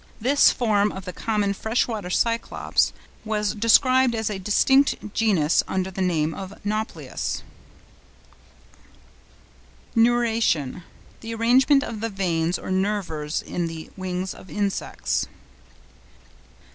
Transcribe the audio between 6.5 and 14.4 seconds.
Nauplius. NEURATION.—The arrangement of the veins or nervures in the wings